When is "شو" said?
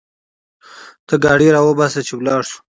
2.49-2.59